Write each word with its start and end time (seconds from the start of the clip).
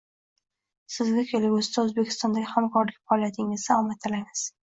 Sizga 0.93 1.23
kelgusida 1.31 1.83
Oʻzbekistondagi 1.83 2.49
hamkorlik 2.53 2.99
faoliyatingizda 3.11 3.79
omad 3.83 4.03
tilaymiz. 4.07 4.45